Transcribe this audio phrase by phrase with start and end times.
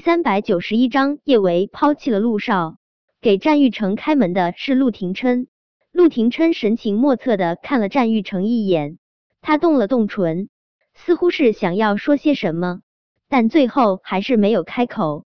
[0.00, 2.78] 三百九十一章，叶维抛弃了陆少，
[3.20, 5.46] 给战玉成开门的是陆廷琛。
[5.92, 8.98] 陆廷琛神情莫测的看了战玉成一眼，
[9.42, 10.48] 他动了动唇，
[10.94, 12.80] 似乎是想要说些什么，
[13.28, 15.26] 但最后还是没有开口。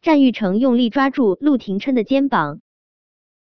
[0.00, 2.60] 战玉成用力抓住陆廷琛的肩膀，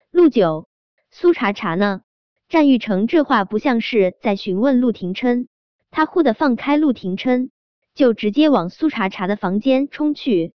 [0.10, 0.70] 陆九，
[1.10, 2.02] 苏茶茶呢？
[2.48, 5.50] 战玉成这话不像是在询问陆廷琛，
[5.90, 7.52] 他忽的放开陆廷琛。
[7.94, 10.54] 就直接往苏茶茶的房间冲去。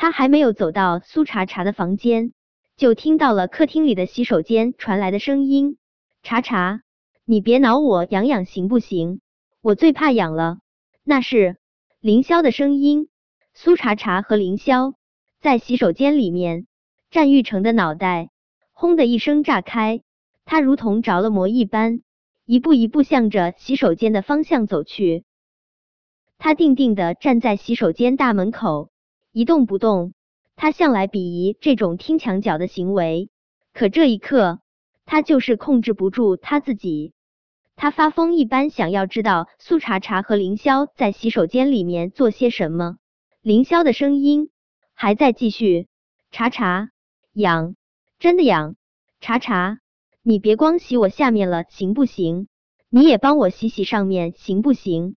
[0.00, 2.32] 他还没有走到苏茶茶的房间，
[2.78, 5.76] 就听到了客厅里的洗手间传来的声音
[6.24, 6.80] ：“茶茶，
[7.26, 9.20] 你别挠我痒痒行不行？
[9.60, 10.60] 我最怕痒了。”
[11.04, 11.58] 那是
[12.00, 13.10] 凌霄的声音。
[13.52, 14.94] 苏茶茶和凌霄
[15.38, 16.66] 在洗手间里面。
[17.10, 18.30] 战玉成的脑袋
[18.72, 20.00] 轰的一声炸开，
[20.46, 22.00] 他如同着了魔一般，
[22.46, 25.24] 一步一步向着洗手间的方向走去。
[26.38, 28.89] 他定定的站在洗手间大门口，
[29.32, 30.12] 一动不动。
[30.56, 33.30] 他向来鄙夷这种听墙角的行为，
[33.72, 34.60] 可这一刻，
[35.06, 37.14] 他就是控制不住他自己。
[37.76, 42.96] 他发疯一般想要知道苏茶茶和凌霄在洗手间里面做些什么。
[43.40, 44.50] 凌霄的声音
[44.92, 45.88] 还在继续
[46.30, 46.90] ：“茶茶，
[47.32, 47.74] 痒，
[48.18, 48.76] 真的痒。
[49.20, 49.78] 茶茶，
[50.22, 52.48] 你别光洗我下面了，行不行？
[52.90, 55.16] 你也帮我洗洗上面，行不行？”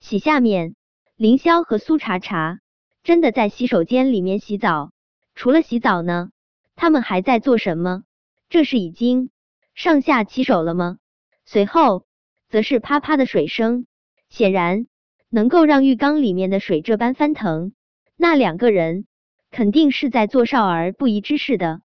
[0.00, 0.74] 洗下面，
[1.16, 2.60] 凌霄和苏茶茶
[3.02, 4.92] 真的在洗手间里面洗澡。
[5.34, 6.30] 除了洗澡呢，
[6.76, 8.04] 他们还在做什么？
[8.48, 9.30] 这是已经
[9.74, 10.98] 上下其手了吗？
[11.46, 12.04] 随后，
[12.48, 13.86] 则是啪啪的水声，
[14.28, 14.86] 显然
[15.28, 17.72] 能够让浴缸里面的水这般翻腾。
[18.16, 19.06] 那两个人
[19.50, 21.80] 肯定是在做少儿不宜之事的。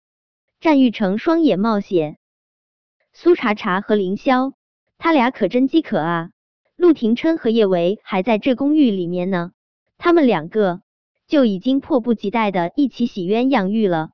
[0.60, 2.16] 战玉成双眼冒血，
[3.12, 4.54] 苏茶茶和凌霄，
[4.96, 6.30] 他俩可真饥渴啊！
[6.76, 9.50] 陆廷琛和叶维还在这公寓里面呢，
[9.98, 10.80] 他们两个
[11.32, 14.10] 就已经迫不及待的一起洗鸳鸯浴了。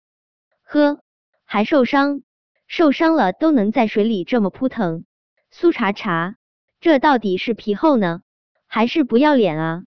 [0.62, 1.00] 呵，
[1.44, 2.22] 还受伤？
[2.68, 5.04] 受伤了都能在水里这么扑腾？
[5.50, 6.36] 苏茶茶，
[6.80, 8.20] 这到底是皮厚呢，
[8.68, 9.82] 还是不要脸啊？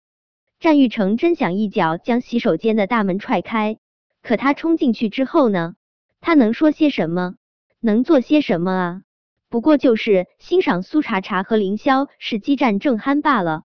[0.58, 3.76] 战玉成真想一脚将洗手间的大门踹开，
[4.22, 5.74] 可他冲进去之后呢，
[6.22, 7.34] 他能说些什么？
[7.78, 9.02] 能做些什么啊？
[9.50, 13.64] 不过就是欣赏苏茶茶和凌霄是激战正酣罢了。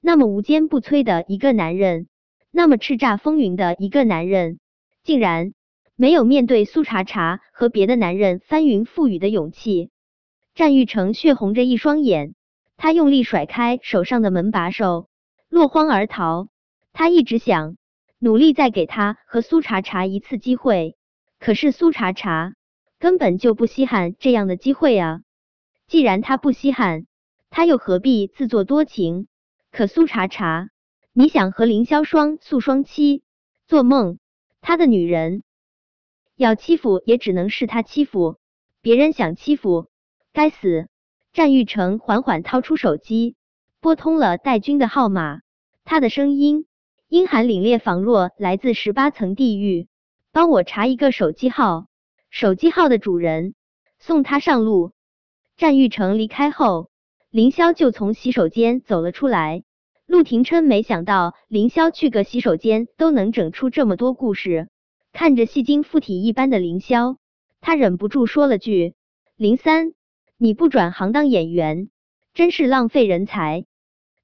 [0.00, 2.06] 那么无坚不摧的一个男人，
[2.54, 4.60] 那么叱咤风云的一个男人，
[5.02, 5.54] 竟然
[5.96, 9.90] 没有面对苏茶茶和别的男人翻云覆雨的勇气。
[10.54, 12.34] 战玉成血红着一双眼，
[12.76, 15.08] 他用力甩开手上的门把手，
[15.48, 16.48] 落荒而逃。
[16.92, 17.76] 他一直想
[18.18, 20.94] 努力再给他和苏茶茶一次机会，
[21.40, 22.54] 可是苏茶茶。
[22.98, 25.22] 根本就不稀罕这样的机会啊！
[25.88, 27.06] 既然他不稀罕，
[27.50, 29.26] 他又何必自作多情？
[29.72, 30.68] 可苏茶茶，
[31.14, 33.20] 你想和凌霄双宿双栖？
[33.66, 34.18] 做梦！
[34.62, 35.42] 他的女人
[36.36, 38.38] 要欺负也只能是他欺负，
[38.80, 39.88] 别人想欺负，
[40.32, 40.88] 该死！
[41.34, 43.36] 战玉成缓缓掏出手机，
[43.78, 45.42] 拨通了戴军的号码，
[45.84, 46.64] 他的声音
[47.08, 49.88] 阴寒凛冽，仿若来自十八层地狱。
[50.30, 51.88] 帮我查一个手机号。
[52.30, 53.54] 手机号的主人
[53.98, 54.92] 送他上路。
[55.58, 56.88] 战玉成离开后，
[57.28, 59.62] 凌霄就从洗手间走了出来。
[60.06, 64.68] 陆廷琛没想到凌霄去个洗手间都能整出这么多故事。
[65.12, 67.16] 看着戏精附体一般的凌霄，
[67.60, 68.94] 他忍不住说了句
[69.36, 69.92] ：“林三，
[70.36, 71.90] 你不转行当演员，
[72.34, 73.64] 真是浪费人才。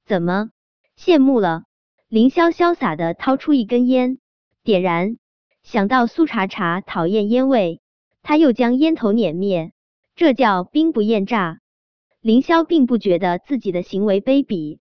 [0.07, 0.51] 怎么
[0.99, 1.65] 羡慕了？”
[2.09, 4.19] 凌霄潇洒的掏出一根烟，
[4.65, 5.19] 点燃。
[5.63, 7.81] 想到苏茶茶讨厌烟味。
[8.23, 9.73] 他又将烟头碾灭，
[10.15, 11.61] 这叫兵不厌诈。
[12.21, 14.79] 凌霄并不觉得自己的行为卑鄙，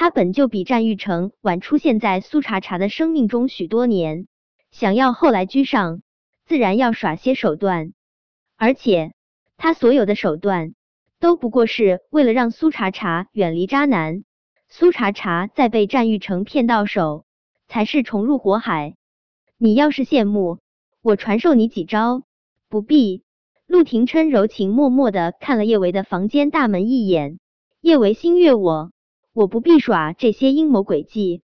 [0.00, 4.28] 他本就比战玉成晚出现在苏茶茶的生命中许多年，
[4.70, 6.02] 想要后来居上，
[6.46, 7.92] 自然要耍些手段。
[8.56, 9.12] 而且
[9.56, 10.74] 他所有的手段
[11.18, 14.22] 都不过是为了让苏茶茶远离渣男。
[14.68, 17.24] 苏茶茶再被战玉成骗到手，
[17.66, 18.94] 才是重入火海。
[19.56, 20.60] 你要是羡慕，
[21.02, 22.22] 我传授你几招。
[22.68, 23.24] 不必。
[23.66, 27.40] 陆廷琛柔情脉脉的看了叶维的房间大门一眼，
[27.80, 28.92] 叶维心悦我，
[29.38, 31.42] 我不必耍这些阴谋诡计。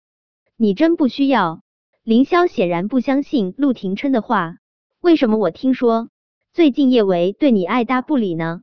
[0.58, 1.64] 你真不需要。
[2.04, 4.58] 凌霄显然不相信陆廷琛的话，
[5.02, 6.10] 为什么我听说
[6.54, 8.62] 最近叶维对你爱搭不理呢？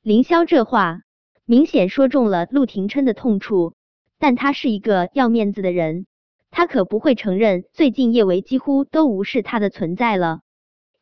[0.00, 1.00] 凌霄这话
[1.44, 3.74] 明显说中了陆廷琛的痛处，
[4.20, 6.06] 但他是一个要面子的人，
[6.52, 10.38] 他可不会承认最近叶维几乎都无视他的存在了。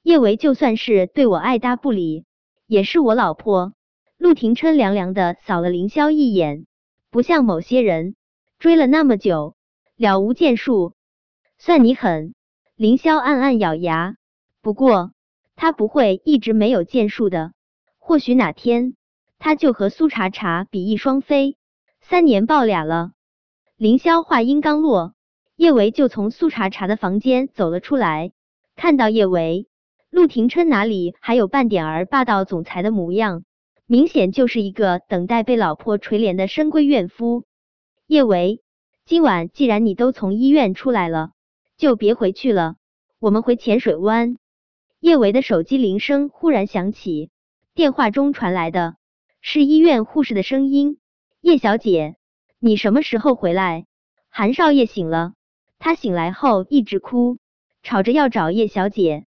[0.03, 2.25] 叶维就算是对我爱搭不理，
[2.67, 3.75] 也是我老婆。
[4.17, 6.65] 陆廷琛凉凉的扫了凌霄一眼，
[7.13, 8.17] 不像某些人
[8.59, 9.55] 追了那么久
[9.99, 10.95] 了无建树。
[11.59, 12.35] 算你狠。
[12.75, 14.17] 凌霄暗暗咬牙，
[14.63, 15.13] 不过
[15.55, 17.53] 他不会一直没有建树的。
[17.99, 18.97] 或许哪天
[19.39, 21.59] 他就和苏茶茶比翼双飞，
[22.01, 23.13] 三年抱俩了。
[23.77, 25.13] 凌霄话音刚落，
[25.55, 28.33] 叶维就从苏茶茶的房间走了出来。
[28.75, 29.69] 看到叶维，
[30.09, 33.45] 陆廷琛哪里还有半点儿霸道总裁的模样？
[33.93, 37.45] 明显就是一个等待被老婆垂怜的深闺怨妇。
[38.07, 38.63] 叶维，
[39.05, 41.33] 今晚既然你都从医院出来了。
[41.77, 42.77] 就别回去了，
[43.19, 44.39] 我们回浅水湾。
[44.99, 47.29] 叶维的手机铃声忽然响起，
[47.75, 48.95] 电话中传来的
[49.43, 50.97] 是医院护士的声音
[51.43, 52.17] ：“叶小姐，
[52.59, 53.85] 你什么时候回来？”
[54.33, 55.35] 韩少爷醒了，
[55.79, 57.37] 他醒来后一直哭，
[57.83, 59.27] 吵着要找叶小姐。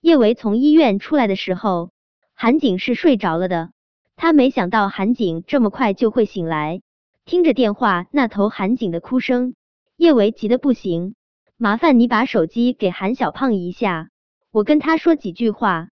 [0.00, 1.90] 叶维从医院出来的时候，
[2.34, 3.72] 韩景是睡着了的，
[4.16, 6.80] 他没想到韩景这么快就会醒来。
[7.26, 9.54] 听着电话那头韩景的哭声，
[9.96, 11.14] 叶维急得不行。
[11.56, 14.08] 麻烦你把手机给韩小胖一下，
[14.50, 15.88] 我跟他说几句话。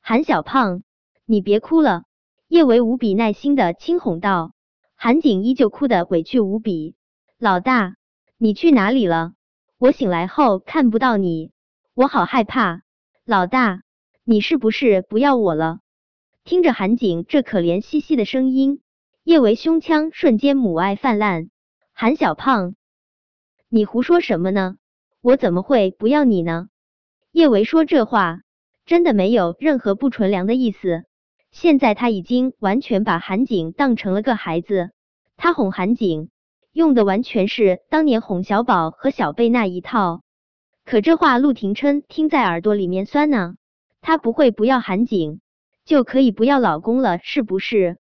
[0.00, 0.82] 韩小胖，
[1.24, 2.04] 你别哭了。
[2.48, 4.52] 叶维无比耐心的轻哄道。
[4.94, 6.94] 韩景依旧哭得委屈无比。
[7.38, 7.96] 老大，
[8.36, 9.32] 你去哪里了？
[9.78, 11.50] 我醒来后看不到你，
[11.94, 12.82] 我好害怕。
[13.24, 13.82] 老大，
[14.24, 15.80] 你是不是不要我了？
[16.46, 18.82] 听着韩景这可怜兮兮的声音，
[19.22, 21.48] 叶维胸腔瞬间母爱泛滥。
[21.94, 22.74] 韩小胖，
[23.70, 24.76] 你胡说什么呢？
[25.22, 26.68] 我怎么会不要你呢？
[27.32, 28.40] 叶维说这话
[28.84, 31.04] 真的没有任何不纯良的意思。
[31.50, 34.90] 现在他已经完全把韩景当成了个孩子，
[35.38, 36.28] 他哄韩景
[36.74, 40.20] 用的完全是当年哄小宝和小贝那一套。
[40.84, 43.54] 可这话陆廷琛听在耳朵里面酸呢。
[44.02, 45.40] 他不会不要韩景
[45.84, 47.98] 就可以不要老公了，是不是？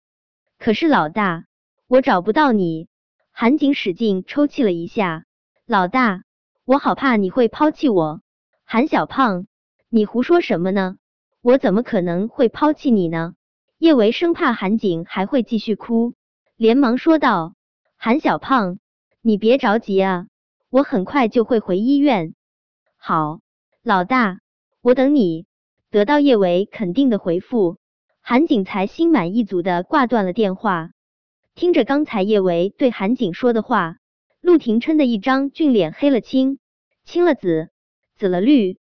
[0.59, 1.47] 可是老大，
[1.87, 2.88] 我找不到你。
[3.32, 5.25] 韩景使劲抽泣了一下，
[5.67, 6.25] 老大。
[6.67, 8.21] 我好怕你会抛弃我，
[8.65, 9.47] 韩小胖，
[9.88, 10.99] 你胡说什么呢？
[11.43, 13.35] 我怎么可能会抛弃你呢？
[13.79, 16.15] 叶维生怕韩景还会继续哭，
[16.56, 17.55] 连忙说道
[17.97, 18.79] ：“韩小胖，
[19.23, 20.26] 你别着急啊，
[20.69, 22.35] 我很快就会回医院。”
[22.99, 23.41] 好，
[23.83, 24.41] 老大，
[24.83, 25.47] 我等你。
[25.90, 27.78] 得到叶维肯定的回复，
[28.20, 30.90] 韩景才心满意足的挂断了电话。
[31.54, 33.96] 听着刚才叶维对韩景说的话。
[34.40, 36.58] 陆廷琛的一张俊脸黑了青，
[37.04, 37.69] 青了紫，
[38.16, 38.78] 紫了绿。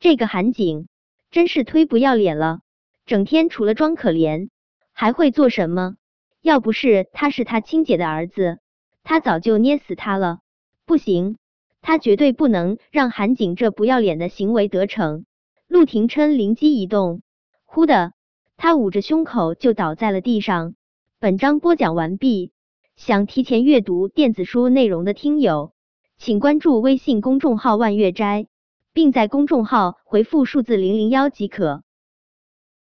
[0.00, 0.88] 这个韩景
[1.30, 2.62] 真是忒不要脸了，
[3.06, 4.48] 整天除了装可怜，
[4.92, 5.94] 还会做什么？
[6.42, 8.58] 要不是他是他亲姐的儿子，
[9.04, 10.40] 他早就捏死他了。
[10.84, 11.36] 不行，
[11.80, 15.26] 他绝对不能让韩景这不要脸的行为得逞。
[15.68, 17.20] 陆廷琛灵机一动，
[17.66, 18.14] 忽的，
[18.56, 20.74] 他捂着胸口就倒在了地上。
[21.20, 22.52] 本章播讲完毕。
[22.96, 25.74] 想提前阅读电子书内容的听友，
[26.16, 28.46] 请关注微信公众号“万月斋”，
[28.94, 31.82] 并在公众号回复数字零零幺即可。